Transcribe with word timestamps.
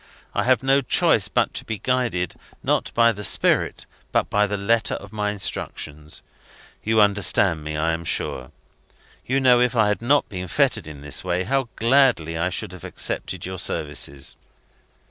I 0.33 0.45
have 0.45 0.63
no 0.63 0.81
choice 0.81 1.27
but 1.27 1.53
to 1.53 1.63
be 1.63 1.77
guided, 1.77 2.33
not 2.63 2.91
by 2.95 3.11
the 3.11 3.23
spirit, 3.23 3.85
but 4.11 4.31
by 4.31 4.47
the 4.47 4.57
letter 4.57 4.95
of 4.95 5.11
my 5.13 5.29
instructions. 5.29 6.23
You 6.83 6.99
understand 6.99 7.63
me, 7.63 7.77
I 7.77 7.93
am 7.93 8.03
sure? 8.03 8.49
You 9.27 9.39
know, 9.39 9.59
if 9.61 9.75
I 9.75 9.89
had 9.89 10.01
not 10.01 10.27
been 10.27 10.47
fettered 10.47 10.87
in 10.87 11.01
this 11.03 11.23
way, 11.23 11.43
how 11.43 11.69
gladly 11.75 12.35
I 12.35 12.49
should 12.49 12.71
have 12.71 12.83
accepted 12.83 13.45
your 13.45 13.59
services?" 13.59 14.37